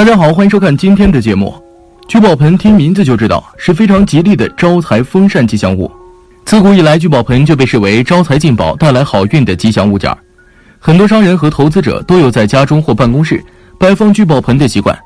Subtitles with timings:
[0.00, 1.54] 大家好，欢迎收看今天的节目。
[2.08, 5.92] 聚宝盆听名字就知道是非常吉利的招财丰善吉祥物。
[6.46, 10.16] 自古以来，聚宝盆就被视为招财进宝、带来好运的吉祥物件儿。
[10.78, 13.44] 很多商人和投资者都有在家中或办公室
[13.78, 14.98] 摆放聚宝盆的习惯，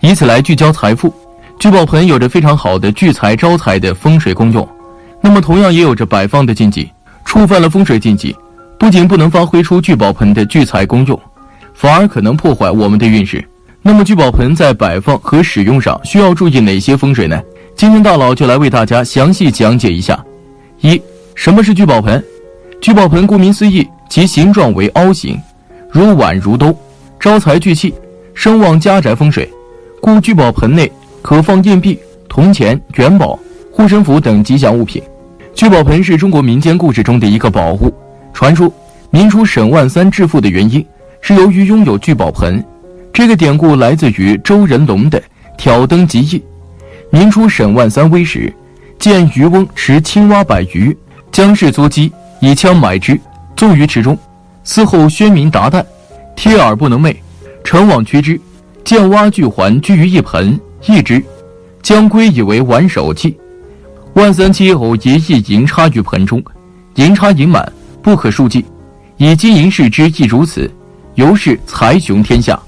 [0.00, 1.14] 以此来聚焦财富。
[1.60, 4.68] 聚宝盆有着非常好的聚财招财的风水功用，
[5.20, 6.90] 那么同样也有着摆放的禁忌。
[7.24, 8.34] 触犯了风水禁忌，
[8.76, 11.16] 不仅不能发挥出聚宝盆的聚财功用，
[11.74, 13.40] 反而可能破坏我们的运势。
[13.84, 17.42] 那么聚宝盆在摆放和使用上需要注意哪些风水呢？
[17.74, 20.24] 今天大佬就来为大家详细讲解一下。
[20.80, 21.00] 一、
[21.34, 22.22] 什么是聚宝盆？
[22.80, 25.36] 聚宝盆顾名思义，其形状为凹形，
[25.90, 26.72] 如碗如兜，
[27.18, 27.92] 招财聚气，
[28.34, 29.50] 声望家宅风水。
[30.00, 33.36] 故聚宝盆内可放硬币、铜钱、元宝、
[33.72, 35.02] 护身符等吉祥物品。
[35.54, 37.92] 聚宝盆是中国民间故事中的一个宝物。
[38.32, 38.72] 传说
[39.10, 40.84] 明初沈万三致富的原因
[41.20, 42.64] 是由于拥有聚宝盆。
[43.12, 45.20] 这个典故来自于周仁龙的
[45.58, 46.38] 《挑灯集异》。
[47.10, 48.50] 明初沈万三危时，
[48.98, 50.96] 见渔翁持青蛙百余，
[51.30, 53.20] 将市作鸡，以枪买之，
[53.54, 54.18] 纵于池中。
[54.64, 55.84] 嗣后宣明达旦，
[56.34, 57.14] 贴耳不能寐，
[57.62, 58.40] 乘网驱之，
[58.82, 61.22] 见蛙具环居于一盆，一之，
[61.82, 63.36] 将归以为玩手器。
[64.14, 66.42] 万三妻偶一意银插于盆中，
[66.94, 68.64] 银插盈满，不可数计，
[69.18, 70.70] 以金银饰之亦如此，
[71.16, 72.58] 由是财雄天下。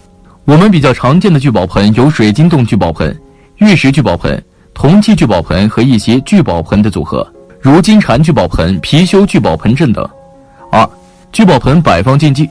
[0.46, 3.18] 我们比较常见的聚宝盆有水晶洞聚宝盆、
[3.56, 4.42] 玉石聚宝盆、
[4.74, 7.26] 铜器聚宝盆和一些聚宝盆的组合，
[7.62, 10.06] 如金蟾聚宝盆、貔貅聚宝盆阵等。
[10.70, 10.86] 二、
[11.32, 12.46] 聚宝盆摆放禁忌：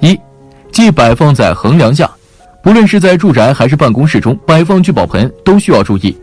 [0.00, 0.18] 一、
[0.72, 2.10] 忌摆放在横梁下，
[2.62, 6.16] 不论是在住宅还是办公室中摆放聚宝盆都需要注意，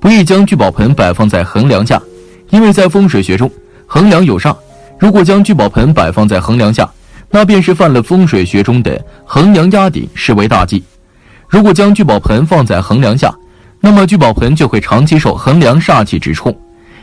[0.00, 2.02] 不宜将聚宝盆摆放在横梁下，
[2.50, 3.48] 因为在风水学中，
[3.86, 4.52] 横梁有煞，
[4.98, 6.90] 如果将聚宝盆摆放在横梁下。
[7.30, 10.82] 那便是犯了风水学中的横梁压顶，视为大忌。
[11.48, 13.34] 如果将聚宝盆放在横梁下，
[13.80, 16.56] 那么聚宝盆就会长期受横梁煞气直冲，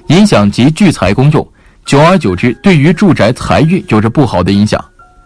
[0.08, 1.48] 影响及聚财功用，
[1.86, 4.84] 久而久之，对于住宅财运有着不好的影响。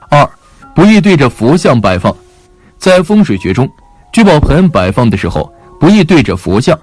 [0.10, 0.28] 二，
[0.76, 2.14] 不宜对着佛像摆放。
[2.78, 3.68] 在风水学中，
[4.12, 6.78] 聚宝盆摆放的时候不宜对着佛像，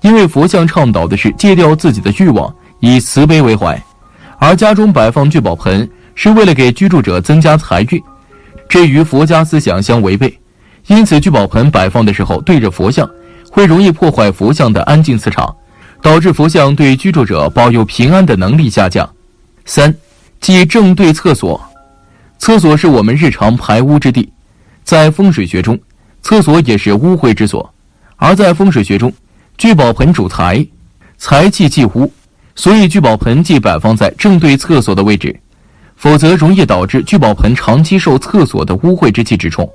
[0.00, 3.80] 因为佛像倡导的是戒掉自己的欲望，以慈悲为怀，
[4.38, 5.88] 而家中摆放聚宝盆。
[6.16, 8.02] 是为了给居住者增加财运，
[8.68, 10.36] 这与佛家思想相违背。
[10.88, 13.08] 因此，聚宝盆摆放的时候对着佛像，
[13.50, 15.54] 会容易破坏佛像的安静磁场，
[16.00, 19.08] 导致佛像对居住者保佑平安的能力下降。
[19.66, 19.94] 三，
[20.40, 21.60] 即正对厕所。
[22.38, 24.32] 厕所是我们日常排污之地，
[24.84, 25.78] 在风水学中，
[26.22, 27.72] 厕所也是污秽之所。
[28.16, 29.12] 而在风水学中，
[29.58, 30.66] 聚宝盆主财，
[31.18, 32.10] 财气忌污，
[32.54, 35.38] 所以聚宝盆忌摆放在正对厕所的位置。
[35.96, 39.68] 否则容易导致聚宝盆长期受厕所的污秽之气直冲，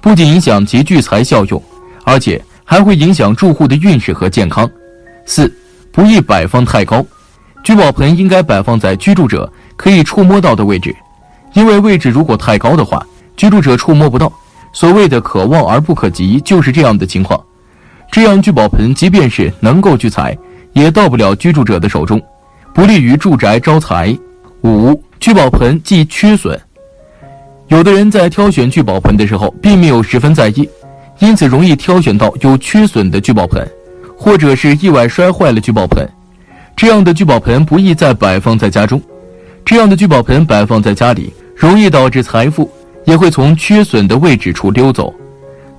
[0.00, 1.62] 不仅影响其聚财效用，
[2.04, 4.68] 而且还会影响住户的运势和健康。
[5.26, 5.52] 四，
[5.92, 7.04] 不宜摆放太高，
[7.64, 10.94] 聚宝盆应该摆放在居住者可以触摸到的位置，
[11.54, 13.04] 因为位置如果太高的话，
[13.36, 14.32] 居住者触摸不到。
[14.72, 17.42] 所谓的可望而不可及，就是这样的情况。
[18.12, 20.36] 这样聚宝盆即便是能够聚财，
[20.74, 22.22] 也到不了居住者的手中，
[22.74, 24.16] 不利于住宅招财。
[24.62, 25.02] 五。
[25.18, 26.56] 聚宝盆忌缺损，
[27.66, 30.68] 有的人在挑选聚宝盆的时候，并没有十分在意，
[31.18, 33.68] 因此容易挑选到有缺损的聚宝盆，
[34.16, 36.08] 或者是意外摔坏了聚宝盆。
[36.76, 39.02] 这样的聚宝盆不宜再摆放在家中，
[39.64, 42.70] 这样的聚宝盆摆放在家里，容易导致财富
[43.04, 45.12] 也会从缺损的位置处溜走，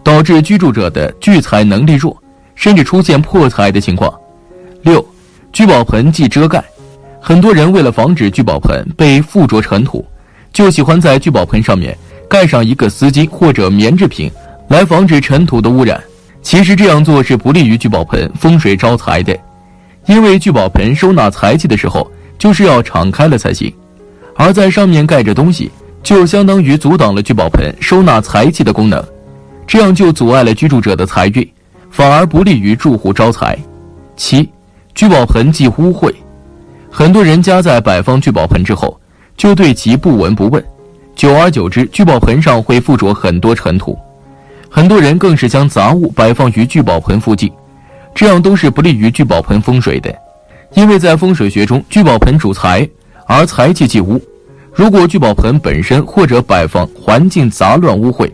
[0.04, 2.18] 导致居住者的聚财能力弱，
[2.54, 4.14] 甚至出现破财的情况。
[4.82, 5.06] 六，
[5.54, 6.62] 聚宝盆忌遮盖。
[7.28, 10.06] 很多人为了防止聚宝盆被附着尘土，
[10.54, 11.94] 就喜欢在聚宝盆上面
[12.30, 14.32] 盖上一个丝巾或者棉制品，
[14.70, 16.02] 来防止尘土的污染。
[16.42, 19.38] 其实这样做是不利于聚宝盆风水招财的，
[20.06, 23.74] 因为聚宝盆收纳财气的时候就是要敞开了才行，
[24.38, 25.70] 而在上面盖着东西，
[26.02, 29.04] 就相当于阻挡了聚宝盆收纳财气的功能，
[29.68, 31.46] 这样就阻碍了居住者的财运，
[31.92, 33.60] 反而不利于住户招财。
[34.16, 34.50] 七，
[34.96, 36.10] 聚宝盆忌污秽。
[36.98, 39.00] 很多人家在摆放聚宝盆之后，
[39.36, 40.66] 就对其不闻不问，
[41.16, 43.96] 久而久之，聚宝盆上会附着很多尘土。
[44.68, 47.54] 很多人更是将杂物摆放于聚宝盆附近，
[48.16, 50.12] 这样都是不利于聚宝盆风水的。
[50.74, 52.90] 因为在风水学中，聚宝盆主财，
[53.28, 54.20] 而财气即屋。
[54.74, 58.28] 如果聚宝盆本身或者摆放环境杂乱污秽，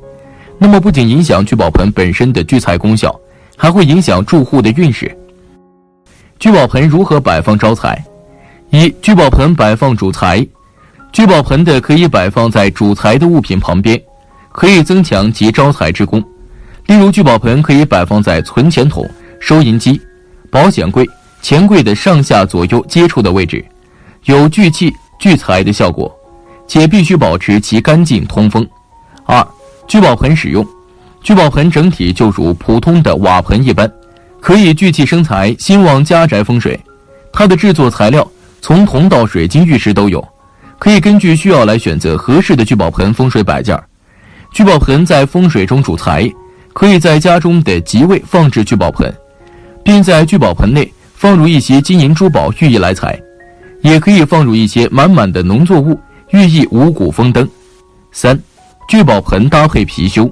[0.57, 3.13] 那么不仅影响聚宝盆本身的聚财功效，
[3.57, 5.13] 还会影响住户的运势。
[6.39, 8.01] 聚宝盆如何摆放招财？
[8.75, 10.43] 一、聚宝盆摆放主财。
[11.11, 14.01] 聚宝盆的可以摆放在主财的物品旁边，
[14.51, 16.19] 可以增强其招财之功。
[16.87, 19.07] 例如，聚宝盆可以摆放在存钱筒、
[19.39, 20.01] 收银机、
[20.49, 21.07] 保险柜、
[21.39, 23.63] 钱柜的上下左右接触的位置，
[24.23, 26.11] 有聚气聚财的效果，
[26.67, 28.67] 且必须保持其干净通风。
[29.27, 29.47] 二、
[29.87, 30.65] 聚宝盆使用，
[31.21, 33.87] 聚宝盆整体就如普通的瓦盆一般，
[34.41, 36.79] 可以聚气生财、兴旺家宅风水。
[37.31, 38.27] 它的制作材料
[38.63, 40.25] 从铜到水晶、玉石都有。
[40.79, 43.77] 可以根据需要来选择合适的聚宝盆风水摆件。
[44.53, 46.31] 聚宝盆在风水中主财，
[46.71, 49.13] 可以在家中的吉位放置聚宝盆，
[49.83, 53.21] 并在聚宝盆内放入一些金银珠宝寓意来财，
[53.81, 55.99] 也可以放入一些满满的农作物
[56.31, 57.45] 寓意五谷丰登。
[58.13, 58.39] 三、
[58.87, 60.31] 聚宝盆搭配貔貅，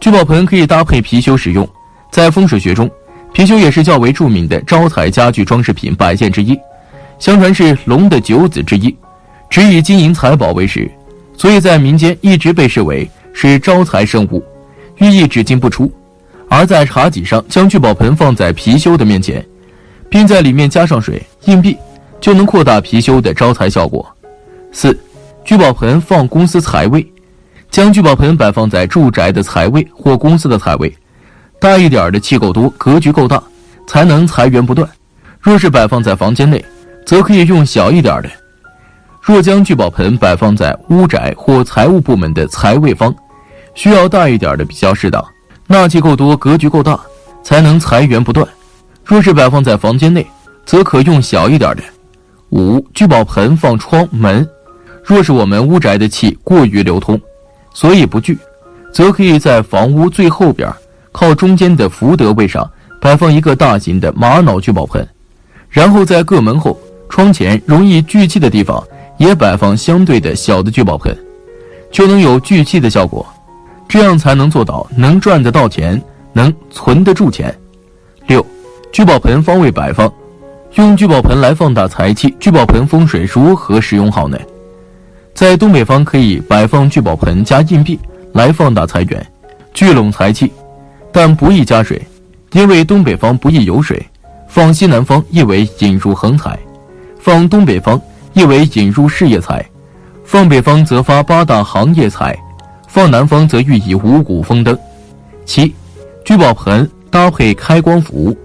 [0.00, 1.66] 聚宝盆可以搭配貔貅使用。
[2.10, 2.90] 在风水学中，
[3.32, 6.58] 貔貅也是较为著名的招财家具装饰品摆件之一，
[7.18, 8.94] 相传是龙的九子之一。
[9.50, 10.90] 只以金银财宝为食，
[11.36, 14.42] 所以在民间一直被视为是招财生物，
[14.96, 15.92] 寓意只进不出。
[16.48, 19.44] 而在茶几上将聚宝盆放在貔貅的面前，
[20.08, 21.76] 并在里面加上水、硬币，
[22.20, 24.04] 就能扩大貔貅的招财效果。
[24.72, 24.98] 四、
[25.44, 27.06] 聚宝盆放公司财位，
[27.70, 30.92] 将聚宝盆摆放在住宅的财位或公司的财位，
[31.60, 33.42] 大一点的气够多，格局够大，
[33.86, 34.88] 才能财源不断。
[35.40, 36.64] 若是摆放在房间内，
[37.04, 38.30] 则可以用小一点的。
[39.20, 43.14] 若将聚宝盆摆放在屋宅或财务部门的财位方，
[43.74, 45.24] 需要大一点的比较适当，
[45.66, 47.00] 纳气够多，格局够大，
[47.42, 48.46] 才能财源不断。
[49.04, 50.26] 若是摆放在房间内，
[50.66, 51.82] 则可用小一点的。
[52.50, 54.46] 五、聚宝盆放窗门，
[55.02, 57.20] 若是我们屋宅的气过于流通，
[57.72, 58.38] 所以不聚，
[58.92, 60.70] 则可以在房屋最后边，
[61.12, 65.06] 靠中间的福德位上摆放一个大型的玛瑙聚宝盆，
[65.68, 66.78] 然后在各门后、
[67.14, 68.82] 窗前容易聚气的地方。
[69.16, 71.16] 也摆放相对的小的聚宝盆，
[71.92, 73.24] 就能有聚气的效果，
[73.88, 76.02] 这样才能做到能赚得到钱，
[76.32, 77.56] 能存得住钱。
[78.26, 78.44] 六，
[78.92, 80.12] 聚宝盆方位摆放，
[80.74, 84.36] 用聚宝盆来放大财气，聚宝盆风水如何使用好呢？
[85.32, 87.96] 在东北方可以摆放聚宝盆加硬币
[88.32, 89.24] 来放大财源，
[89.72, 90.52] 聚拢财气，
[91.12, 92.04] 但不宜加水，
[92.50, 94.04] 因为东北方不宜有水。
[94.48, 96.58] 放西南方意为引入横财，
[97.24, 97.98] 放东北方。
[98.34, 99.64] 意为引入事业财，
[100.24, 102.36] 放北方则发八大行业财，
[102.86, 104.76] 放南方则寓意五谷丰登。
[105.46, 105.74] 七，
[106.22, 108.36] 聚宝盆搭配开光符，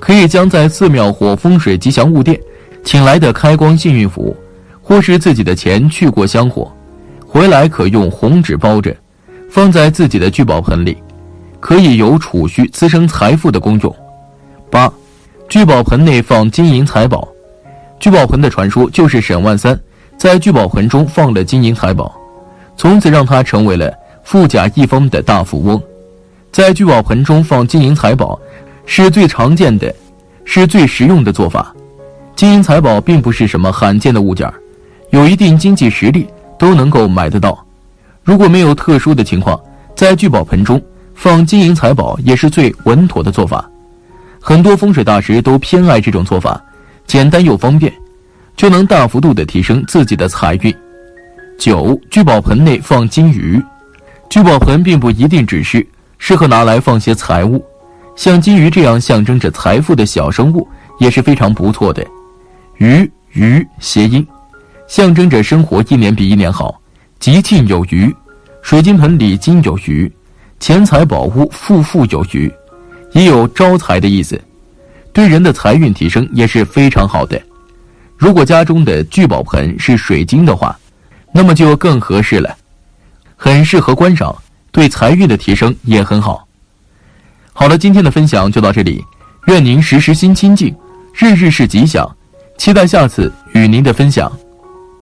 [0.00, 2.36] 可以将在寺庙或风水吉祥物店
[2.82, 4.34] 请来的开光幸运符，
[4.82, 6.72] 或是自己的钱去过香火，
[7.24, 8.96] 回来可用红纸包着，
[9.48, 10.96] 放在自己的聚宝盆里，
[11.60, 13.96] 可以有储蓄滋生财富的功用。
[14.68, 14.92] 八，
[15.48, 17.28] 聚宝盆内放金银财宝。
[18.00, 19.78] 聚宝盆的传说就是沈万三
[20.16, 22.18] 在聚宝盆中放了金银财宝，
[22.74, 23.92] 从此让他成为了
[24.24, 25.80] 富甲一方的大富翁。
[26.50, 28.40] 在聚宝盆中放金银财宝
[28.86, 29.94] 是最常见的，
[30.46, 31.74] 是最实用的做法。
[32.34, 34.50] 金银财宝并不是什么罕见的物件，
[35.10, 36.26] 有一定经济实力
[36.58, 37.62] 都能够买得到。
[38.24, 39.60] 如果没有特殊的情况，
[39.94, 40.82] 在聚宝盆中
[41.14, 43.68] 放金银财宝也是最稳妥的做法。
[44.40, 46.58] 很多风水大师都偏爱这种做法。
[47.10, 47.92] 简单又方便，
[48.56, 50.72] 就能大幅度的提升自己的财运。
[51.58, 53.60] 九，聚宝盆内放金鱼，
[54.28, 55.84] 聚宝盆并不一定只是
[56.18, 57.64] 适合拿来放些财物，
[58.14, 60.68] 像金鱼这样象征着财富的小生物
[61.00, 62.06] 也是非常不错的。
[62.78, 64.24] 鱼鱼谐音，
[64.86, 66.80] 象征着生活一年比一年好，
[67.18, 68.14] 吉庆有余。
[68.62, 70.08] 水晶盆里金有余，
[70.60, 72.48] 钱财宝物富富有余，
[73.14, 74.40] 也有招财的意思。
[75.12, 77.40] 对人的财运提升也是非常好的。
[78.16, 80.78] 如果家中的聚宝盆是水晶的话，
[81.32, 82.56] 那么就更合适了，
[83.36, 84.34] 很适合观赏，
[84.70, 86.46] 对财运的提升也很好。
[87.52, 89.04] 好了，今天的分享就到这里，
[89.46, 90.74] 愿您时时心清静，
[91.14, 92.08] 日日是吉祥，
[92.58, 94.30] 期待下次与您的分享。